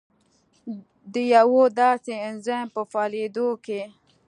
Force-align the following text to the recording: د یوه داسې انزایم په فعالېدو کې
د 1.13 1.15
یوه 1.35 1.63
داسې 1.79 2.13
انزایم 2.27 2.67
په 2.75 2.81
فعالېدو 2.91 3.47
کې 3.65 3.81